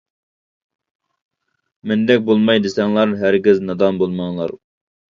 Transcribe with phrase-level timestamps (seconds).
[1.93, 4.61] مەندەك بولماي دېسەڭلار، ھەرگىز نادان بولماڭلار.